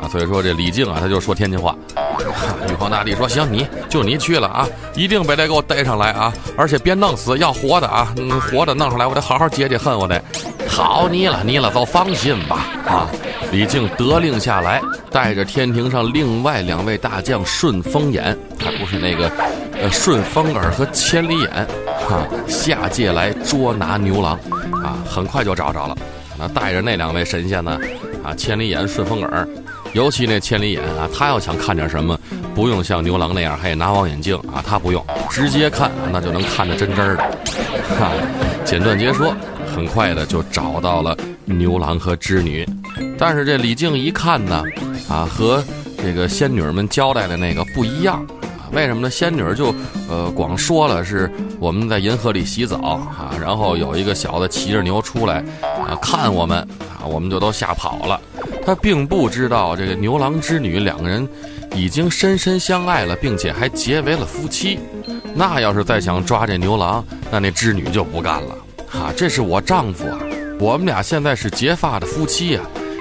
[0.00, 1.76] 啊，所以说这李靖啊，他就说天津话。
[2.68, 10.22] 玉皇大帝说：“行，你就你去了啊，一定别得给我逮上来啊，而且别弄死，要活的啊，活的弄上来，我得好好解解恨，我得。
[10.68, 13.08] 好你了，你了，都放心吧。”啊，
[13.50, 19.30] 李靖得令下来，带着天庭上另外两位大将顺风眼，还不是那个。
[19.80, 21.66] 呃，顺风耳和千里眼，
[22.08, 24.38] 哈，下界来捉拿牛郎，
[24.82, 25.96] 啊，很快就找着了。
[26.36, 27.78] 那带着那两位神仙呢，
[28.24, 29.46] 啊，千里眼、顺风耳，
[29.92, 32.18] 尤其那千里眼啊，他要想看点什么，
[32.54, 37.16] 不用像牛郎那样还得拿望远镜啊，他不用，直接看，那就能看得真真的。
[37.98, 38.12] 哈，
[38.64, 39.32] 简短截说，
[39.74, 42.68] 很快的就找到了牛郎和织女，
[43.16, 44.64] 但是这李靖一看呢，
[45.08, 45.62] 啊，和
[46.02, 48.26] 这个仙女们交代的那个不一样。
[48.72, 49.10] 为什么呢？
[49.10, 49.74] 仙女就，
[50.08, 58.20] 呃，光说了是我们在银河里洗澡啊，然后有一个小的骑着牛出来，啊，看我们啊，我们就都吓跑了。
[58.64, 61.26] 他并不知道这个牛郎织女两个人
[61.74, 64.78] 已经深深相爱了，并且还结为了夫妻。
[65.34, 68.54] 那要是再想抓这牛郎，那那织女就不干了。
[68.86, 70.18] 哈，这是我丈夫啊，
[70.60, 72.60] 我们俩现在是结发的夫妻呀。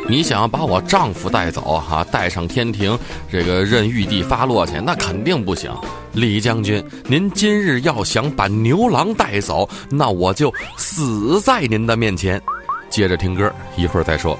[0.10, 2.98] 你想要把我丈夫带走哈，带上天庭，
[3.30, 5.70] 这个任玉帝发落去，那肯定不行。
[6.14, 12.42] 李将军，您今日要想把牛郎带走，那我就死在您的面前。
[12.90, 14.40] 接着听歌，一会儿再说。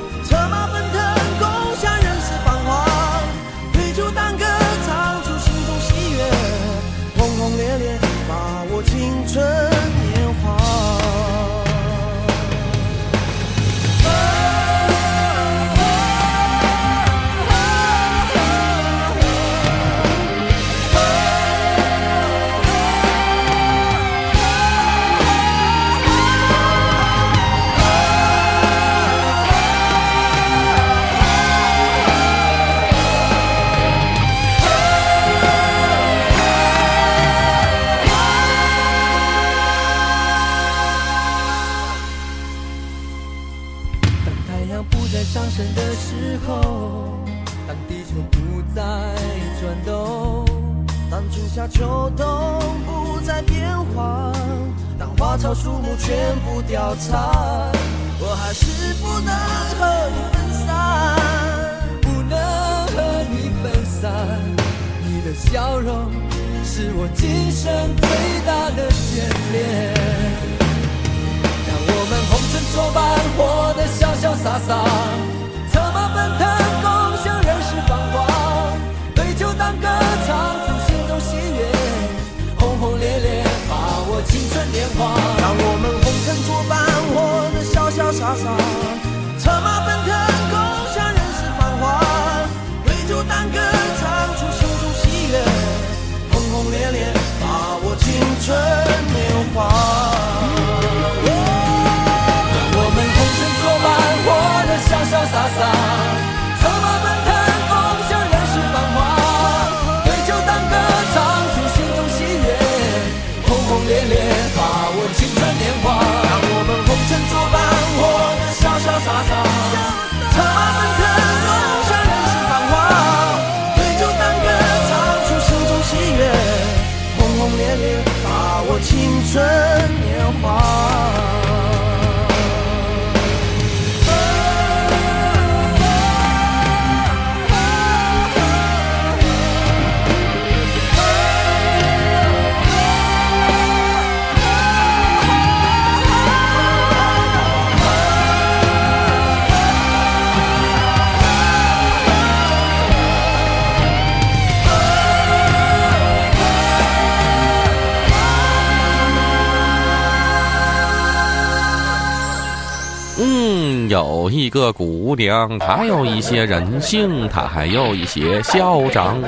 [164.31, 169.21] 一个姑娘，她有一些任性，她还有一些嚣张。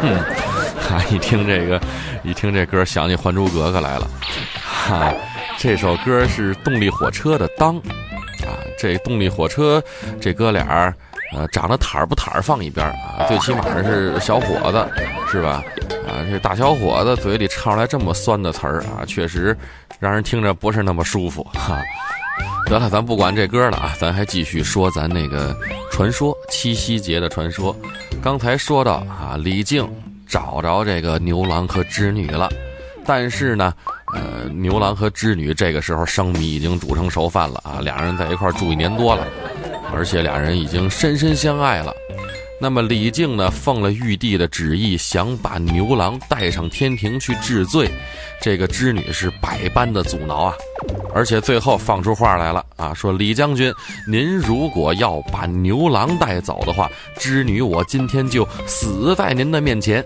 [0.00, 0.14] 哼，
[0.80, 1.80] 哈， 一听这个，
[2.22, 4.08] 一听这歌，想起《还珠格格》来了。
[4.62, 5.12] 哈，
[5.58, 7.74] 这首歌是动力火车的《当》
[8.46, 9.82] 啊，这动力火车
[10.20, 10.94] 这哥俩儿，
[11.34, 14.86] 呃，长得坦儿不坦儿放一边啊，最起码是小伙子，
[15.30, 15.62] 是吧？
[16.08, 19.56] 啊，这大小伙子嘴里唱出来这么酸的词儿啊，确实
[19.98, 21.82] 让人听着不是那么舒服哈。
[22.68, 25.56] 得了，咱不管这歌了啊，咱还继续说咱那个
[25.90, 27.74] 传说七夕节的传说。
[28.22, 29.88] 刚才说到啊，李靖
[30.26, 32.48] 找着这个牛郎和织女了，
[33.06, 33.72] 但是呢，
[34.14, 39.26] 呃，牛郎和织女这个时候生米已经煮成熟饭了啊，俩人在一块住一年多了，
[39.94, 41.94] 而且俩人已经深深相爱了。
[42.60, 47.88] 那么李靖呢，奉了玉帝的旨意，想把牛郎带上天庭去治罪，
[48.40, 50.54] 这个织女是百般的阻挠啊，
[51.14, 53.72] 而且最后放出话来了啊，说李将军，
[54.08, 60.04] 您如果要把牛郎带走的话，织女我今天就死在您的面前，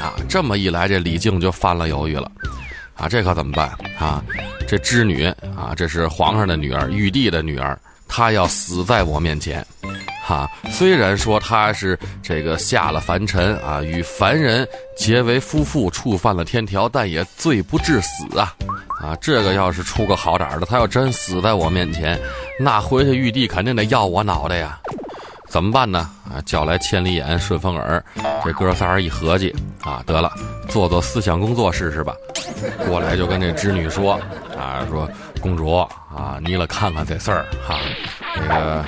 [0.00, 2.32] 啊，这么一来，这李靖就犯了犹豫了，
[2.94, 4.24] 啊，这可怎么办啊？
[4.66, 9.64] 这织女啊，这是皇上的女儿，玉帝的女儿，她要死在我面前。
[10.26, 14.66] 哈，虽然说他是这个下了凡尘啊，与凡人
[14.96, 18.52] 结为夫妇，触犯了天条，但也罪不至死啊！
[19.00, 22.18] 啊，这个要是出个好点的，他要真死在我面前，
[22.58, 24.76] 那回去玉帝肯定得要我脑袋呀！
[25.48, 26.10] 怎么办呢？
[26.28, 28.04] 啊，叫来千里眼、顺风耳，
[28.44, 29.54] 这哥仨一合计，
[29.84, 30.32] 啊，得了，
[30.68, 32.12] 做做思想工作试试吧。
[32.88, 34.14] 过来就跟这织女说，
[34.58, 35.08] 啊，说
[35.40, 37.78] 公主啊，你来看看这事儿哈，
[38.48, 38.84] 那个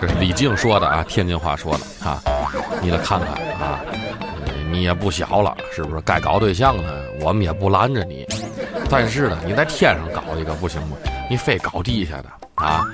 [0.00, 2.22] 这是李靖说的啊，天津话说的哈，
[2.80, 3.80] 你来看看啊，
[4.70, 7.02] 你也不小了，是不是该搞对象了？
[7.20, 8.26] 我们也不拦着你，
[8.90, 10.96] 但是呢，你在天上搞一个不行吗？
[11.30, 12.86] 你非搞地下的啊？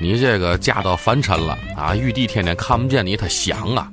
[0.00, 3.90] 你这个嫁到凡尘了啊，玉帝天天看不见你，他想啊，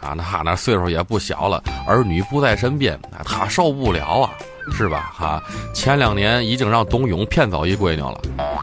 [0.00, 4.30] 啊，那他那岁数也不小了，儿女不在身边，他受不了啊，
[4.72, 5.12] 是吧？
[5.14, 5.42] 哈、
[5.74, 8.20] 前两年已经让董永骗走一闺女了，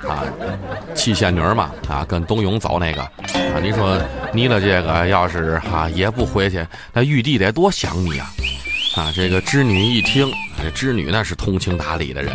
[0.07, 0.23] 啊，
[0.95, 3.99] 七仙女嘛，啊，跟董永走那个，啊，你说
[4.33, 8.27] 你的这个要是哈、也不回去，那玉帝得多想你啊！
[8.95, 10.31] 啊，这个织女一听，
[10.73, 12.33] 织女那是通情达理的人，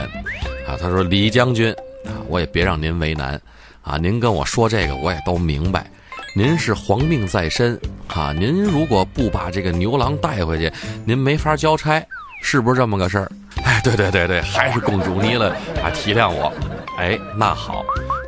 [0.67, 1.73] 啊，她说李将军，
[2.05, 3.41] 啊，我也别让您为难。
[3.83, 5.91] 啊，您跟我说这个我也都明白，
[6.37, 10.71] 您是皇命在身啊，您如果不把这个牛郎带回去，
[11.07, 12.01] 您没法交差，
[12.43, 13.33] 是不是这么个事儿？
[13.71, 15.51] 哎，对对对对，还是公主你了
[15.81, 16.53] 啊，体谅我。
[16.99, 17.85] 哎，那好，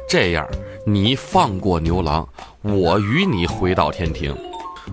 [0.09, 0.47] 这样
[0.87, 2.27] 你放过牛郎，
[2.63, 4.33] 我与你回到天庭，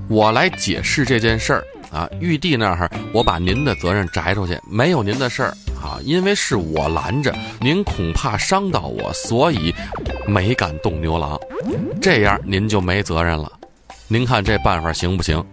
[0.07, 2.09] 我来解释这件事儿啊。
[2.19, 7.31] 玉帝那儿，我把您的责任摘出去，没有您的事儿啊，因为是我拦着
[7.61, 9.71] 您，恐怕伤到我，所以
[10.25, 11.39] 没敢动牛郎。
[12.01, 13.51] 这样您就没责任了。
[14.07, 15.45] 您看这办法行不行？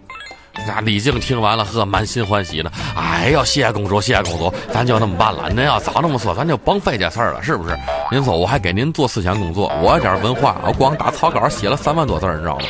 [0.65, 2.71] 那李靖听完了，呵，满心欢喜的。
[2.95, 5.49] 哎呦，谢谢公主，谢谢公主，咱就那么办了。
[5.49, 7.77] 您要早那么说，咱就甭费这事儿了，是不是？
[8.11, 12.65] 您说我还给您做思想工作，我有点文化，我光打草稿写了三万多字，你知道吗？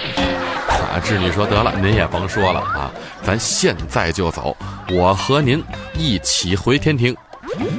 [0.68, 2.92] 啊，织女说得了，您也甭说了啊，
[3.24, 4.56] 咱现在就走，
[4.92, 5.64] 我和您
[5.96, 7.16] 一起回天庭。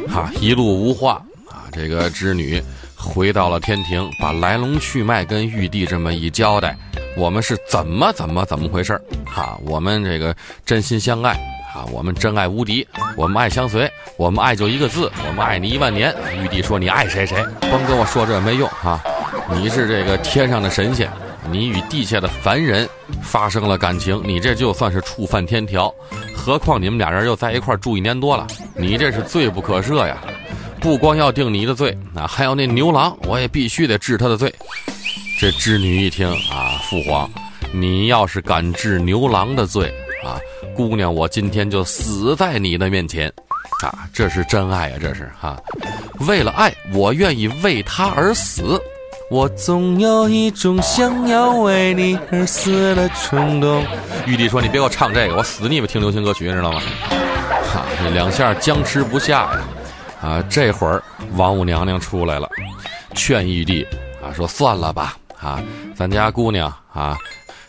[0.09, 2.63] 哈，一路无话啊，这个织女
[2.99, 6.77] 回到了天庭，把来龙去脉跟玉帝这么一交代。
[7.17, 9.03] 我们是怎么怎么怎么回事儿？
[9.25, 10.35] 哈，我们这个
[10.67, 11.33] 真心相爱
[11.75, 12.87] 啊，我们真爱无敌，
[13.17, 16.15] 我们爱相随，我们爱就一个字，我们爱你一万年。
[16.43, 19.01] 玉帝说：“你爱谁谁，甭跟我说这没用哈，
[19.53, 21.11] 你是这个天上的神仙，
[21.51, 22.89] 你与地下的凡人
[23.23, 25.93] 发生了感情，你这就算是触犯天条，
[26.37, 28.47] 何况你们俩人又在一块儿住一年多了，
[28.77, 30.19] 你这是罪不可赦呀！
[30.81, 34.53] 不光要定你的罪，啊，还有那牛郎，我也必须得治他的罪。”
[35.41, 37.31] 这织女一听啊，父皇，
[37.73, 39.93] 你要是敢治牛郎的罪
[40.25, 40.35] 啊，
[40.75, 43.29] 姑娘我今天就死在你的面前，
[43.85, 45.57] 啊，这是真爱啊，这是哈，
[46.27, 48.81] 为了爱，我愿意为他而死，
[49.31, 53.85] 我总有一种想要为你而死的冲动。
[54.27, 56.81] 玉帝说：“你别给我唱这个，我死你们听流行歌曲，知道吗？”
[57.71, 59.61] 哈，这两下僵持不下呀，
[60.49, 61.03] 这会儿
[61.35, 62.49] 王母娘娘出来了，
[63.15, 63.87] 劝玉帝
[64.23, 65.17] 啊，说算了吧。
[65.41, 65.63] 啊，
[65.95, 67.17] 咱家姑娘啊，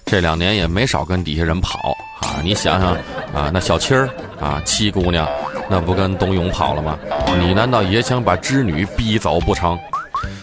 [0.06, 2.42] 这两年也没少跟底下人跑啊。
[2.44, 2.94] 你想想
[3.32, 4.10] 啊，那小七儿
[4.42, 5.30] 啊，七姑娘，
[5.70, 6.98] 那不跟董永跑了吗？
[7.40, 9.78] 你难道也想把织女逼走不成？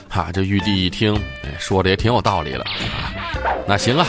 [0.08, 1.20] 哈，这玉帝一听，
[1.58, 3.10] 说的也挺有道理了啊。
[3.66, 4.06] 那行啊，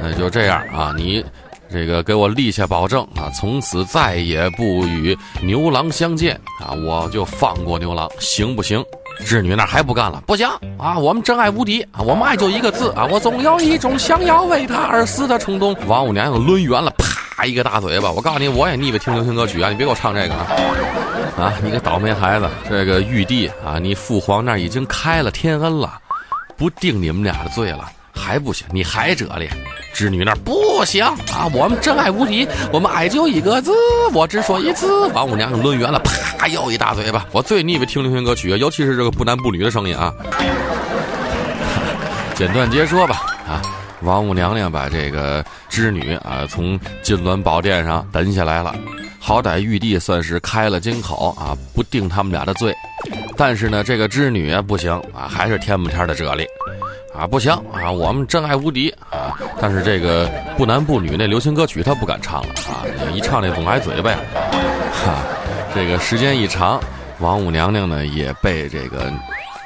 [0.00, 1.24] 那就这样啊，你
[1.72, 8.84] 这个给我立下保证啊，从此再也不与牛郎相见啊，我就放过牛郎，行不行？
[9.24, 10.48] 织女那还不干了，不行
[10.78, 10.98] 啊！
[10.98, 12.00] 我们真爱无敌啊！
[12.00, 13.06] 我们爱就一个字啊！
[13.10, 15.76] 我总有一种想要为他而死的冲动。
[15.86, 18.10] 王母娘娘抡圆了，啪一个大嘴巴！
[18.10, 19.68] 我告诉你，我也腻歪听流行歌曲啊！
[19.68, 20.46] 你别给我唱这个啊！
[21.36, 22.48] 啊，你个倒霉孩子！
[22.66, 25.98] 这个玉帝啊，你父皇那已经开了天恩了，
[26.56, 28.66] 不定你们俩的罪了，还不行？
[28.70, 29.50] 你还折咧？
[29.94, 31.50] 织女那不行啊！
[31.52, 33.72] 我们真爱无敌，我们爱就一个字，
[34.12, 35.06] 我只说一次。
[35.08, 35.98] 王母娘娘抡圆了，
[36.38, 37.26] 啪又一大嘴巴。
[37.32, 40.14] 我最腻歪听流行歌曲，尤其是这个不男不女的声音啊。
[42.34, 43.60] 简短截说吧啊！
[44.02, 48.74] 王母娘娘把这个织女啊从金銮宝殿上蹬下来了，
[49.18, 52.74] 好歹玉帝算是开了金口啊，不定他们俩的罪。
[53.36, 56.46] 但是呢，这个织女不行啊，还是天不天的这里。
[57.14, 57.90] 啊，不行啊！
[57.90, 59.36] 我们真爱无敌啊！
[59.60, 62.86] 但是这个不男不女那流行歌曲他不敢唱了啊！
[63.12, 64.18] 一唱那总挨嘴巴呀！
[64.92, 65.22] 哈，
[65.74, 66.80] 这个时间一长，
[67.18, 69.12] 王母娘娘呢也被这个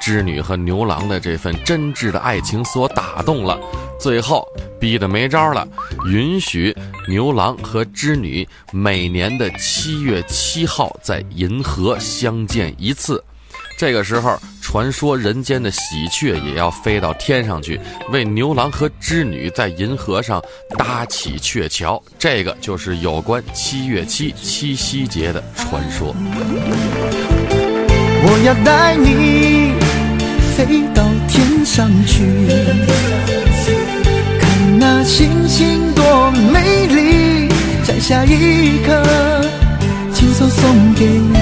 [0.00, 3.58] 织女和牛郎的这份真挚的爱情所打动了，
[4.00, 4.46] 最后
[4.80, 5.68] 逼得没招了，
[6.06, 6.74] 允许
[7.08, 13.22] 牛郎和织女每年的七月七号在银河相见一次。
[13.78, 14.38] 这个时候，
[14.74, 17.78] 传说人间的喜鹊也要飞到天上去，
[18.10, 20.42] 为牛郎和织女在银河上
[20.76, 22.02] 搭起鹊桥。
[22.18, 26.12] 这个就是有关七月七七夕节的传说。
[28.26, 29.74] 我要带你
[30.56, 32.24] 飞到天上去，
[34.40, 37.48] 看那星星多美丽，
[37.84, 39.00] 摘下一颗，
[40.12, 41.33] 亲手送给你。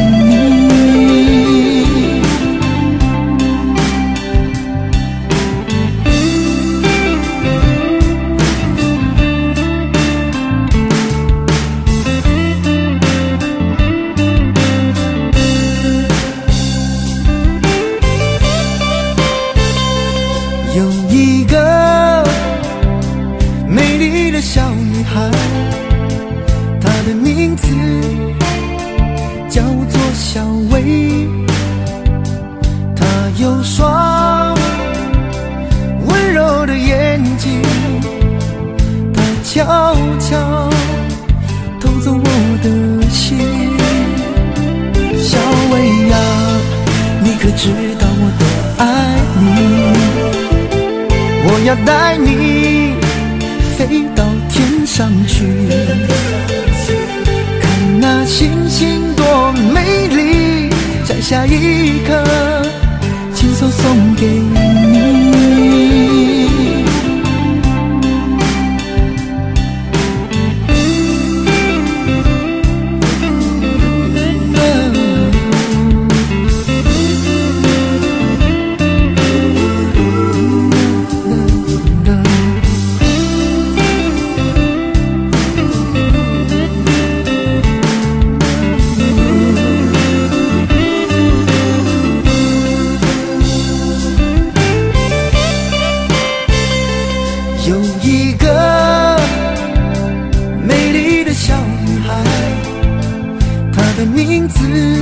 [104.54, 105.01] 自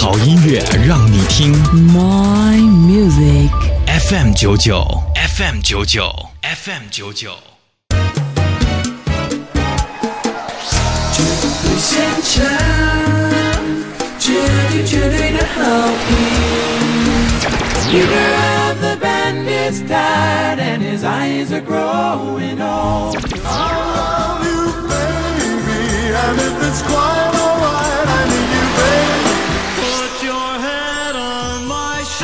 [0.00, 3.50] 好音乐让你听 Nine Music,
[3.86, 4.82] FM 九九
[5.36, 6.10] FM 九九
[6.42, 7.32] FM 九九。
[11.12, 11.22] 绝
[11.62, 12.42] 对现场，
[14.18, 14.32] 绝
[14.70, 15.60] 对绝对的好
[16.06, 16.16] 评。
[17.92, 18.30] Leader
[18.70, 23.18] of the band is tired and his eyes are growing old.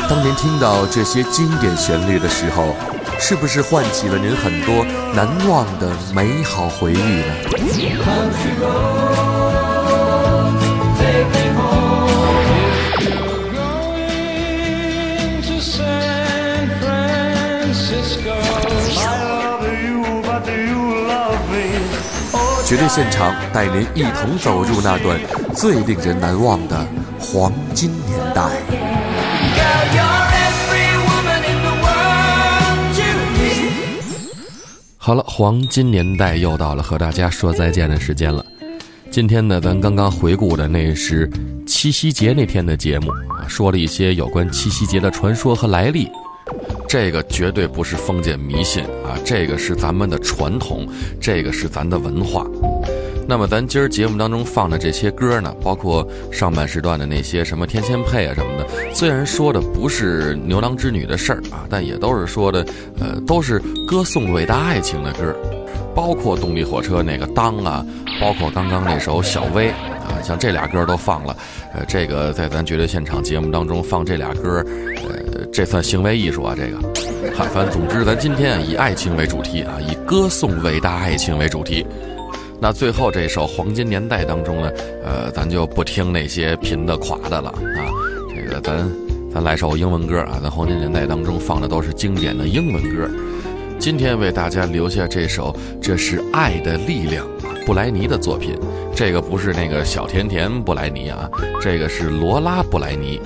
[0.09, 2.75] 当您听到这些经典旋律的时候，
[3.19, 4.85] 是不是唤起了您很多
[5.15, 7.35] 难忘的美好回忆呢？
[22.65, 25.21] 绝对现场带您一同走入那段
[25.55, 26.87] 最令人难忘的
[27.19, 28.76] 黄金年代。
[35.07, 38.45] 好了，黄金年代又到了和大家说再见的时间了。
[39.09, 41.31] 今天呢，咱刚刚回顾的那是
[41.65, 46.09] 七夕节那天的节目啊，说了一些有关七夕节的传说和来历。
[46.89, 50.85] 这个绝对不是封建迷信啊，这个是咱们的传统，
[51.21, 52.45] 这个是咱的文化。
[53.29, 62.65] 那么咱今儿节目当中放的这些歌呢，包括上半时段的那些什么天仙配啊什么的，虽然说的不是牛郎织女的事儿啊，但也都是说的，
[63.01, 65.35] 呃，都是歌颂伟大爱情的歌，
[65.93, 67.85] 包括动力火车那个当啊，
[68.21, 71.37] 包括刚刚那首小薇啊，像这俩歌都放了，
[71.75, 74.65] 呃，这个在咱绝对现场节目当中放这俩歌，
[75.09, 76.79] 呃，这算行为艺术啊，这个。
[77.53, 81.85] 反正总之，咱今天以爱情为主题啊，以歌颂伟大爱情为主题。
[82.59, 84.71] 那最后这首《黄金年代》当中呢，
[85.05, 87.93] 呃，咱就不听那些贫的垮的了啊，
[88.35, 88.91] 这个咱
[89.33, 93.09] 咱来首英文歌啊，在《黄金年代》当中放的都是经典的英文歌。
[93.79, 97.27] 今天为大家留下这首，这是《爱的力量》，
[97.67, 98.57] 布莱尼的作品。
[98.95, 101.29] 这个不是那个小甜甜布莱尼啊，
[101.61, 103.21] 这个是罗拉布莱尼，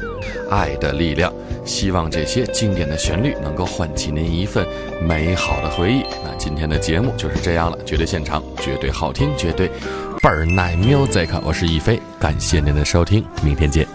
[0.51, 1.31] 《爱的力量》。
[1.63, 4.67] 希望这些经典的旋律能够唤起您一份
[5.07, 6.03] 美好的回忆。
[6.25, 9.69] 那今天的节目就是这样了，绝对现场，绝对好听，绝对
[10.23, 11.29] 倍儿耐 music。
[11.45, 13.87] 我是一飞，感谢您的收听，明天见。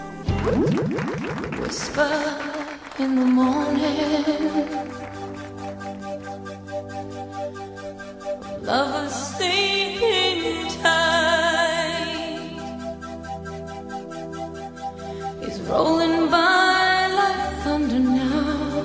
[15.68, 18.84] rolling by like thunder now.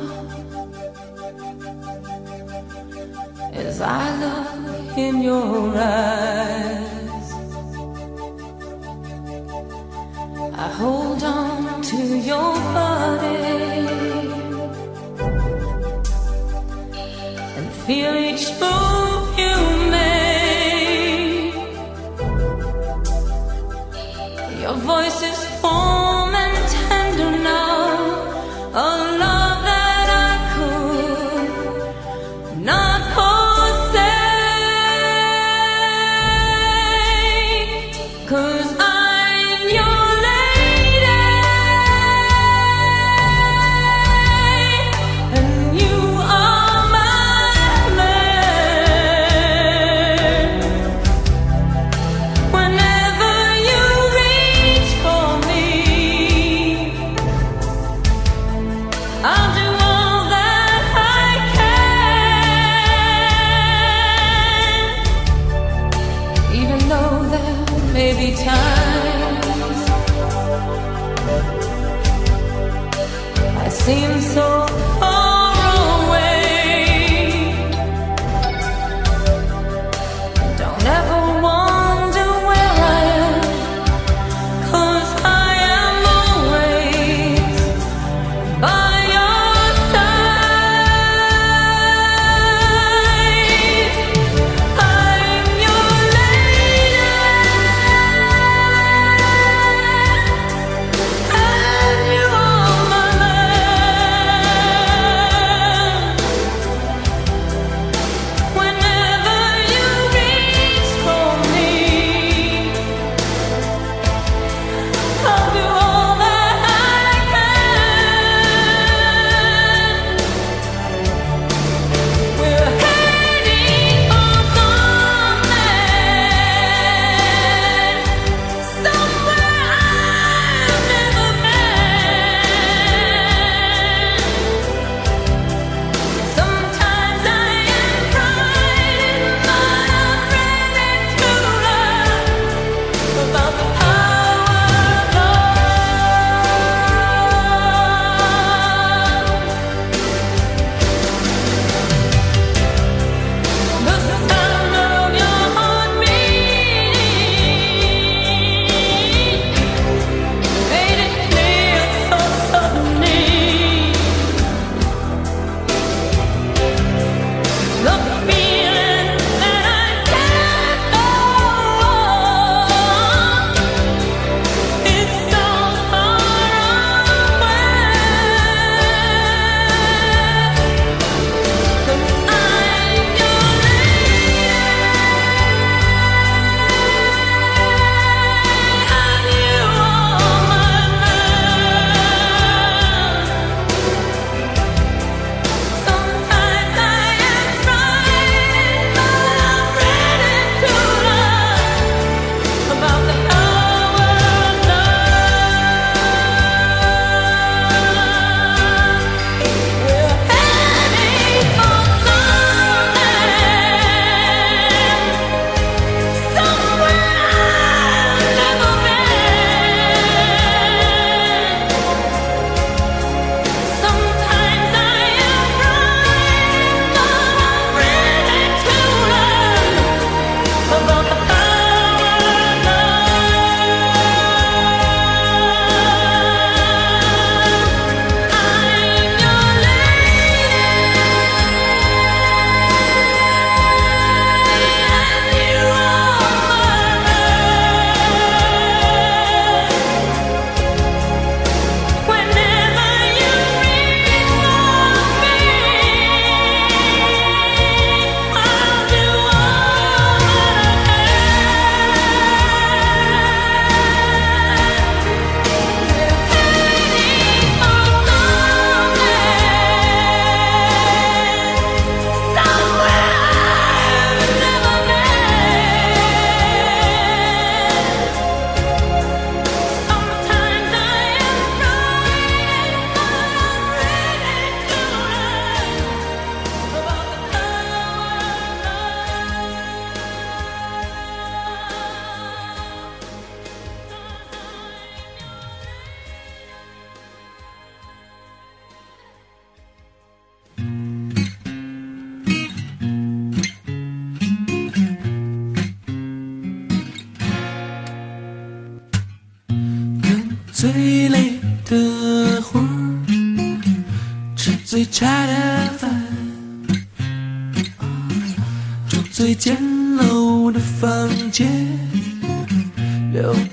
[3.53, 7.27] As I look in your eyes,
[10.65, 13.38] I hold on to your body
[17.57, 19.80] and feel each move you
[38.32, 38.80] Cause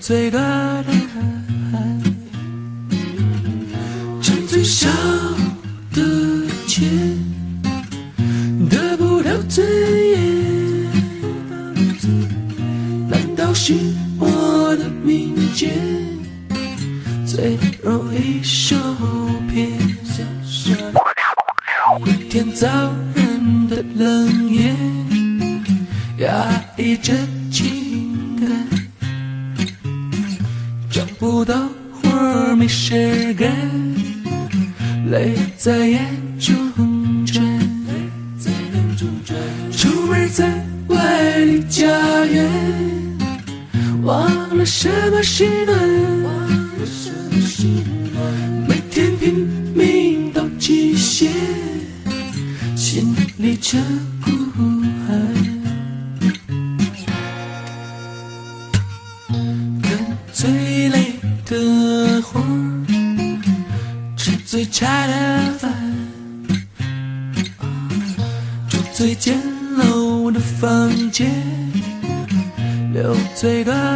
[0.08, 0.47] 最大。
[44.70, 45.78] 什么是暖
[46.84, 47.10] 什
[47.64, 48.20] 么
[48.68, 49.34] 每天拼
[49.74, 51.32] 命到极限
[52.76, 53.78] 心里却
[54.22, 54.30] 苦
[55.06, 55.08] 寒
[59.80, 59.90] 干
[60.34, 61.14] 最累
[61.46, 62.38] 的活
[64.18, 65.72] 吃最差的饭
[68.68, 69.34] 住最简
[69.78, 71.26] 陋的房间
[72.92, 73.87] 留最短